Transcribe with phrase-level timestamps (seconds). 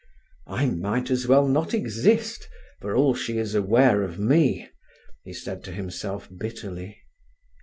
[0.47, 4.67] "I might as well not exist, for all she is aware of me,"
[5.23, 6.97] he said to himself bitterly.